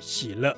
[0.00, 0.56] 喜乐。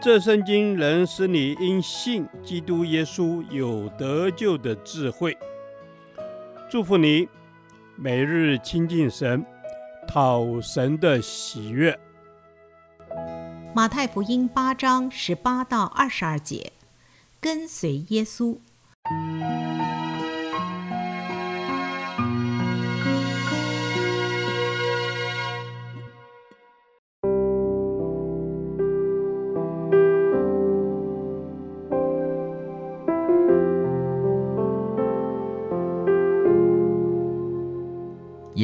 [0.00, 5.36] 这圣经能使你因信基督耶稣有得救的智慧。
[6.70, 7.28] 祝福你，
[7.96, 9.44] 每日亲近神，
[10.06, 11.98] 讨神的喜悦。
[13.74, 16.72] 马太福音八章十八到二十二节，
[17.40, 18.58] 跟随耶稣。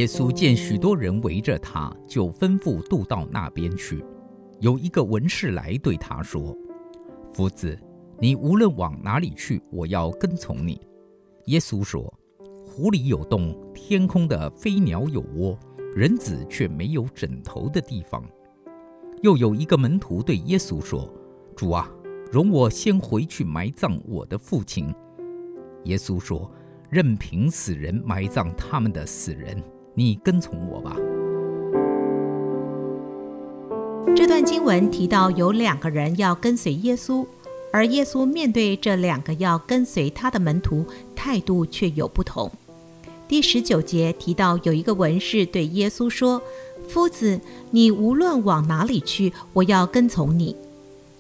[0.05, 4.05] 耶稣见许多人围着他，就吩咐渡到那边去。
[4.61, 6.55] 有一个文士来对他说
[7.33, 7.75] ：“夫子，
[8.21, 10.79] 你无论往哪里去，我要跟从你。”
[11.49, 12.13] 耶稣说
[12.67, 15.59] ：“湖里有洞，天空的飞鸟有窝，
[15.97, 18.23] 人子却没有枕头的地方。”
[19.25, 21.11] 又有一个门徒对耶稣说
[21.57, 21.91] ：“主啊，
[22.31, 24.95] 容我先回去埋葬我的父亲。”
[25.85, 26.53] 耶稣说
[26.93, 29.57] ：“任凭死人埋葬他们的死人。”
[29.95, 30.97] 你跟从我吧。
[34.17, 37.27] 这段经文提到有两个人要跟随耶稣，
[37.73, 40.85] 而耶稣面对这两个要跟随他的门徒，
[41.17, 42.51] 态度却有不同。
[43.27, 46.41] 第十九节提到有一个文士对耶稣说
[46.89, 50.55] ：“夫子，你无论往哪里去，我要跟从你。”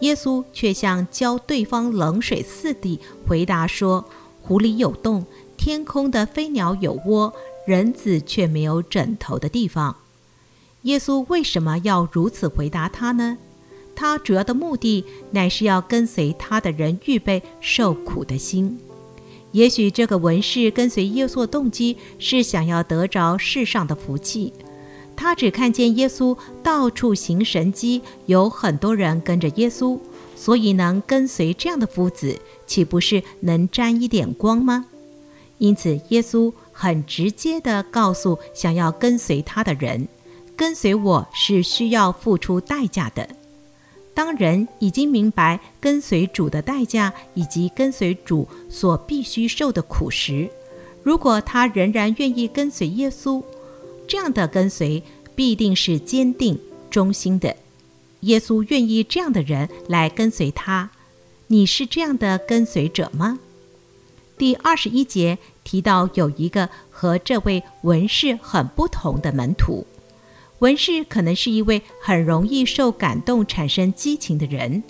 [0.00, 4.04] 耶稣却像浇对方冷水似的回答说
[4.42, 5.24] ：“湖里有洞，
[5.56, 7.32] 天空的飞鸟有窝。”
[7.66, 9.96] 人子却没有枕头的地方。
[10.82, 13.38] 耶稣为什么要如此回答他呢？
[13.96, 18.78] 他主要的目的乃是要跟随他的人预备受苦的心。
[19.52, 24.52] 也许这个文士跟随耶稣的动机是想要得着世上的福气。
[25.16, 29.98] 他只看见耶稣到处行神迹，有很多人跟着耶稣，
[30.34, 32.36] 所以能跟随这样的夫子，
[32.66, 34.86] 岂不是能沾一点光吗？
[35.58, 36.52] 因此，耶稣。
[36.74, 40.06] 很直接地告诉想要跟随他的人，
[40.54, 43.26] 跟随我是需要付出代价的。
[44.12, 50.50] 当人已经明白跟随主的代价以及跟随主所必须受的苦时，
[51.02, 53.42] 如果他仍然愿意跟随耶稣，
[54.06, 55.02] 这样的跟随
[55.34, 56.58] 必定是坚定
[56.90, 57.56] 忠心的。
[58.20, 60.90] 耶稣愿意这样的人来跟随他。
[61.48, 63.38] 你是这样的跟随者吗？
[64.38, 69.86] 第二十一节提到有一个和这位文士很不同的门徒，
[70.60, 74.82] 文士可能是一位很容易受感动、产生激情的人，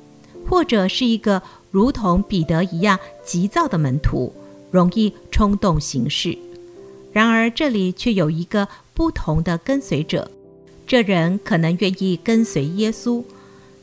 [0.48, 1.40] 或者是一个
[1.70, 4.32] 如同彼得一样急躁的门徒，
[4.70, 6.36] 容易冲动行事。
[7.12, 10.30] 然而这里却有一个不同的跟随者，
[10.86, 13.22] 这人可能愿意跟随耶稣，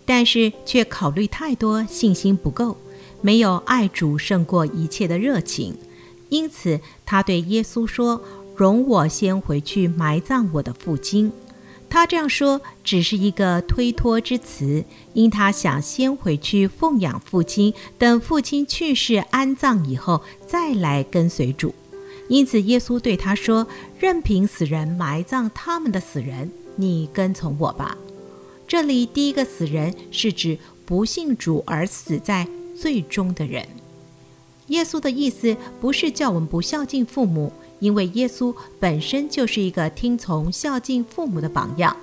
[0.06, 2.76] 但是却考虑太多，信心不够。
[3.22, 5.76] 没有爱主胜过一切的热情，
[6.32, 8.22] 因此他对耶稣说
[8.56, 11.32] ：“容我先回去埋葬我的父亲。”
[11.90, 21.76] 他这样说只是一个推脱之词，因他想先回去奉养父亲，等父亲去世安葬以后再来跟随主。
[22.30, 23.68] 因此耶稣对他说
[24.00, 27.98] ：“任凭死人埋葬他们的死人，你跟从我吧。”
[28.66, 33.68] 这里第一个死人是指不信主而死在最终的人，
[34.72, 41.96] 耶稣的意思不是叫我们不孝敬父母，因为耶稣本身就是一个听从孝敬父母的榜样，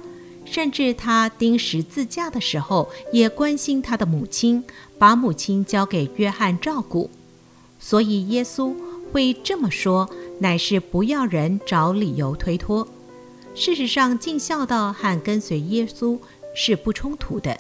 [0.45, 4.63] 甚至他钉十字架的时候也关心他的母亲，
[4.99, 7.11] 把母亲交给约翰照顾。
[7.81, 8.75] 所以耶稣
[9.13, 10.11] 会这么说，
[10.41, 12.87] 乃是不要人找理由推脱。
[13.55, 16.19] 事实上，尽孝道和跟随耶稣
[16.55, 17.59] 是不冲突的。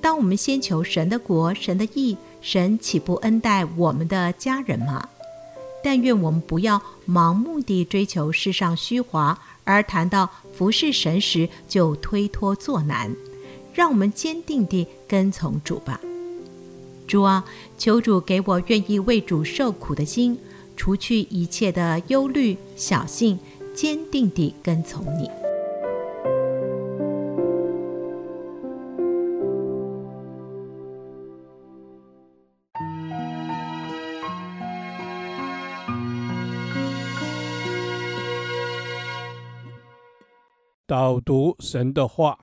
[0.00, 5.08] 当我们先求神的国、神的义，神岂不恩待我们的家人吗？
[5.82, 13.14] 但愿我们不要盲目地追求世上虚华，而谈到服侍神时就推脱作难。
[13.72, 16.00] 让我们坚定地跟从主吧。
[17.06, 17.44] 主啊，
[17.78, 20.38] 求主给我愿意为主受苦的心。
[20.76, 23.38] 除去一切的忧虑、小信，
[23.74, 25.47] 坚定地跟从你。
[40.88, 42.38] 导读神的话。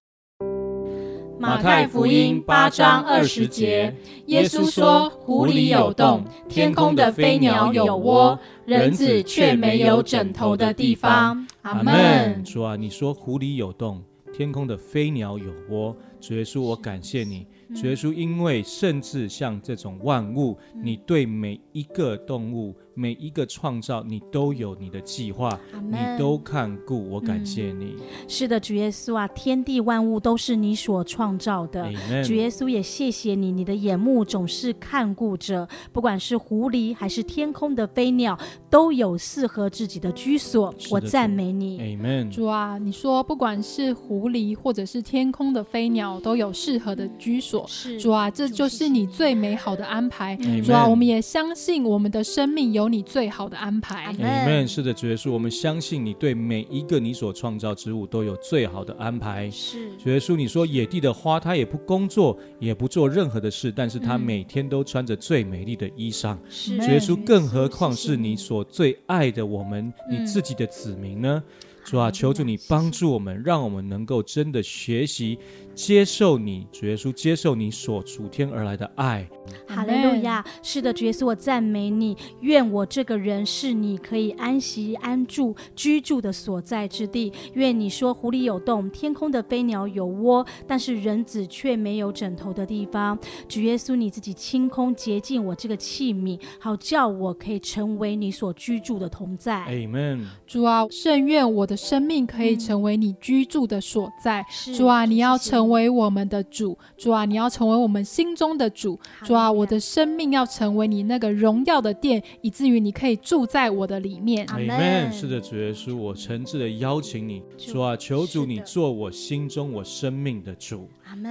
[1.40, 3.92] 马太福音八章二十节，
[4.28, 12.44] 耶稣说：“湖里有洞，天空的飞鸟有窝，人子却没有枕头的地方。”阿门。
[12.44, 15.98] 主啊，你说湖里有洞，天空的飞鸟有窝。
[16.22, 17.48] 主耶稣，我感谢你。
[17.76, 22.76] 主耶稣，因为甚至像这种万物，你对每一个动物。
[22.98, 25.60] 每一个创造，你都有你的计划，
[25.92, 27.10] 你都看顾。
[27.10, 27.98] 我感谢你。
[27.98, 31.92] 嗯、是的，主耶稣啊，天地万物都是你所创造的。
[32.24, 38.38] 主耶稣也谢谢你，你的眼目总是看顾着，不管是狐狸还是天空的飞鸟，
[38.70, 40.74] 都有适合自己的居所。
[40.90, 41.78] 我赞美你。
[41.80, 42.32] Amen。
[42.32, 47.66] 主啊，你说不管是狐狸或者是天空的飞鸟，都有适合的居所。
[47.68, 48.00] 是。
[48.00, 50.38] 主啊，这就是你最美好的安排。
[50.64, 52.85] 主啊，我们也相信我们的生命有。
[52.86, 54.68] 有你最好的安排，Amen。
[54.68, 59.50] 是的，主耶稣，我们相信你对每一个你所创造之物都有最好的安排。
[59.50, 66.38] 是，主耶稣，你说野地的花，它也不工作，也不做任何的事，但是它每天都穿着最美丽的衣裳。
[66.48, 71.44] 是，主耶稣，更何况是你所最爱的我们，你自己的子民呢？
[71.84, 75.38] 主啊，求主你帮助我们，让我们能够真的学习。
[75.76, 79.28] 接受你，主耶稣，接受你所主天而来的爱。
[79.68, 80.44] 哈利路亚！
[80.64, 82.16] 是的，主耶稣，我赞美你。
[82.40, 87.32] 愿我这个人是你可以安息、安住、居住的所在之地。
[87.54, 93.20] 愿你说湖里有洞，天空的飞鸟有窝，但是人子却没有枕头的地方。
[93.48, 99.64] 主耶稣，你自己清空洁净我这个器皿，好叫我可以成为你所居住的同在。
[99.68, 100.26] Amen。
[100.48, 104.44] 主啊，圣愿我的生命可以成为你居住的所在。
[104.70, 105.65] 嗯、主啊，你要成。
[105.66, 114.46] 成为我们的主，主啊，你要成为我们心中的主，主啊，我的生命要成为你那个荣耀的殿，以至于你可以住在我的里面。
[114.50, 115.12] 阿门。
[115.12, 117.82] 是的，主耶稣，我诚挚的邀请你，主。
[117.82, 120.88] 啊，求主你做我心中我生命的主。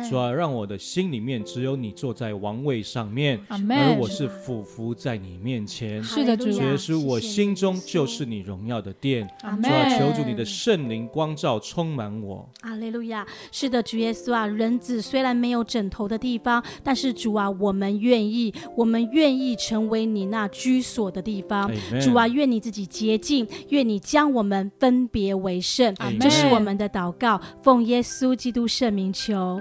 [0.09, 6.03] 主啊，让我的心里面只有你坐在王位上面，而我是俯伏在你面前。
[6.03, 9.29] 是的，主耶稣，我心中就是你荣耀的殿。
[9.41, 12.49] 主啊，求主你的圣灵光照充满我。
[12.61, 13.27] 阿利路亚。
[13.51, 21.71] 是的，主耶稣啊，人子虽然没有枕头的地方，但是主啊，我们愿意，我们愿意成为你那居所的地方。
[22.01, 25.95] 主啊，愿你自己洁净，愿你将我们分别为圣。
[26.21, 29.61] 这是我们的祷告，奉耶稣基督圣名求。